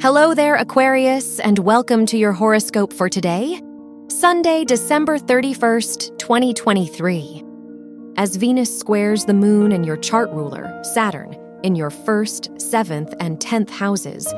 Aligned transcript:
Hello 0.00 0.32
there, 0.32 0.54
Aquarius, 0.54 1.40
and 1.40 1.58
welcome 1.58 2.06
to 2.06 2.16
your 2.16 2.30
horoscope 2.30 2.92
for 2.92 3.08
today, 3.08 3.60
Sunday, 4.06 4.64
December 4.64 5.18
31st, 5.18 6.16
2023. 6.18 7.42
As 8.16 8.36
Venus 8.36 8.78
squares 8.78 9.24
the 9.24 9.34
moon 9.34 9.72
and 9.72 9.84
your 9.84 9.96
chart 9.96 10.30
ruler, 10.30 10.72
Saturn, 10.84 11.36
in 11.64 11.74
your 11.74 11.90
first, 11.90 12.48
seventh, 12.60 13.12
and 13.18 13.40
tenth 13.40 13.70
houses, 13.70 14.32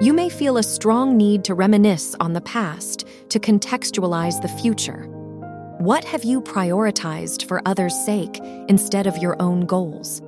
you 0.00 0.14
may 0.14 0.30
feel 0.30 0.56
a 0.56 0.62
strong 0.62 1.14
need 1.14 1.44
to 1.44 1.52
reminisce 1.52 2.16
on 2.18 2.32
the 2.32 2.40
past 2.40 3.06
to 3.28 3.38
contextualize 3.38 4.40
the 4.40 4.48
future. 4.48 5.04
What 5.76 6.04
have 6.04 6.24
you 6.24 6.40
prioritized 6.40 7.46
for 7.46 7.60
others' 7.66 8.02
sake 8.06 8.40
instead 8.68 9.06
of 9.06 9.18
your 9.18 9.36
own 9.42 9.66
goals? 9.66 10.22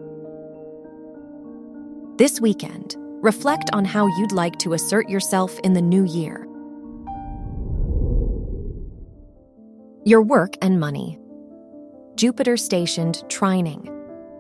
This 2.18 2.38
weekend, 2.38 2.96
reflect 3.24 3.70
on 3.72 3.86
how 3.86 4.06
you'd 4.18 4.32
like 4.32 4.58
to 4.58 4.74
assert 4.74 5.08
yourself 5.08 5.58
in 5.60 5.72
the 5.72 5.80
new 5.80 6.04
year. 6.04 6.46
Your 10.04 10.20
work 10.20 10.54
and 10.60 10.78
money. 10.78 11.18
Jupiter 12.16 12.58
stationed 12.58 13.24
trining. 13.28 13.90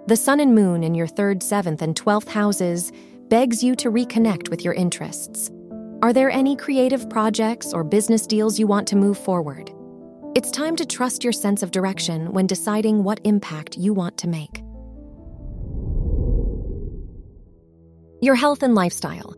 The 0.06 0.16
sun 0.16 0.38
and 0.38 0.54
moon 0.54 0.84
in 0.84 0.94
your 0.94 1.06
third, 1.06 1.42
seventh, 1.42 1.80
and 1.80 1.96
twelfth 1.96 2.28
houses 2.28 2.92
begs 3.28 3.64
you 3.64 3.74
to 3.76 3.90
reconnect 3.90 4.50
with 4.50 4.62
your 4.62 4.74
interests. 4.74 5.50
Are 6.02 6.12
there 6.12 6.30
any 6.30 6.54
creative 6.54 7.08
projects 7.08 7.72
or 7.72 7.84
business 7.84 8.26
deals 8.26 8.58
you 8.58 8.66
want 8.66 8.86
to 8.88 8.96
move 8.96 9.16
forward? 9.16 9.72
It's 10.36 10.50
time 10.50 10.76
to 10.76 10.84
trust 10.84 11.24
your 11.24 11.32
sense 11.32 11.62
of 11.62 11.70
direction 11.70 12.32
when 12.34 12.46
deciding 12.46 13.02
what 13.02 13.20
impact 13.24 13.78
you 13.78 13.94
want 13.94 14.18
to 14.18 14.28
make. 14.28 14.63
Your 18.24 18.36
health 18.36 18.62
and 18.62 18.74
lifestyle. 18.74 19.36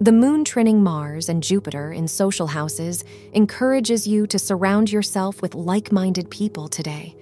The 0.00 0.12
moon 0.12 0.44
trining 0.44 0.76
Mars 0.76 1.28
and 1.28 1.42
Jupiter 1.42 1.90
in 1.90 2.06
social 2.06 2.46
houses 2.46 3.02
encourages 3.32 4.06
you 4.06 4.28
to 4.28 4.38
surround 4.38 4.92
yourself 4.92 5.42
with 5.42 5.56
like 5.56 5.90
minded 5.90 6.30
people 6.30 6.68
today. 6.68 7.16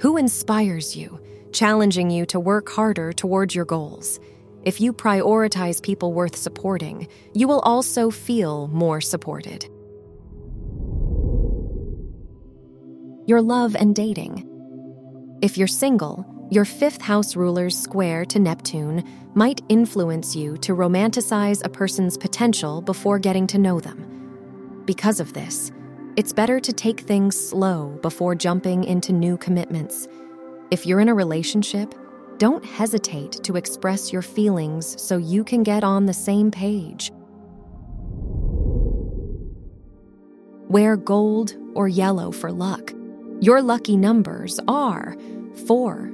Who 0.00 0.16
inspires 0.16 0.96
you, 0.96 1.20
challenging 1.52 2.08
you 2.08 2.24
to 2.24 2.40
work 2.40 2.70
harder 2.70 3.12
towards 3.12 3.54
your 3.54 3.66
goals? 3.66 4.18
If 4.62 4.80
you 4.80 4.94
prioritize 4.94 5.82
people 5.82 6.14
worth 6.14 6.36
supporting, 6.36 7.06
you 7.34 7.46
will 7.46 7.60
also 7.60 8.10
feel 8.10 8.68
more 8.68 9.02
supported. 9.02 9.68
Your 13.26 13.42
love 13.42 13.76
and 13.76 13.94
dating. 13.94 14.48
If 15.42 15.58
you're 15.58 15.68
single, 15.68 16.24
your 16.50 16.64
fifth 16.64 17.00
house 17.00 17.36
ruler's 17.36 17.76
square 17.76 18.24
to 18.26 18.38
Neptune 18.38 19.02
might 19.34 19.62
influence 19.68 20.36
you 20.36 20.56
to 20.58 20.74
romanticize 20.74 21.64
a 21.64 21.68
person's 21.68 22.16
potential 22.16 22.80
before 22.80 23.18
getting 23.18 23.46
to 23.48 23.58
know 23.58 23.80
them. 23.80 24.82
Because 24.84 25.20
of 25.20 25.32
this, 25.32 25.72
it's 26.16 26.32
better 26.32 26.60
to 26.60 26.72
take 26.72 27.00
things 27.00 27.36
slow 27.36 27.98
before 28.02 28.34
jumping 28.34 28.84
into 28.84 29.12
new 29.12 29.36
commitments. 29.36 30.06
If 30.70 30.86
you're 30.86 31.00
in 31.00 31.08
a 31.08 31.14
relationship, 31.14 31.94
don't 32.38 32.64
hesitate 32.64 33.32
to 33.44 33.56
express 33.56 34.12
your 34.12 34.22
feelings 34.22 35.00
so 35.00 35.16
you 35.16 35.44
can 35.44 35.62
get 35.62 35.82
on 35.82 36.06
the 36.06 36.14
same 36.14 36.50
page. 36.50 37.10
Wear 40.68 40.96
gold 40.96 41.56
or 41.74 41.88
yellow 41.88 42.30
for 42.30 42.52
luck. 42.52 42.92
Your 43.40 43.62
lucky 43.62 43.96
numbers 43.96 44.60
are 44.68 45.16
4, 45.66 46.13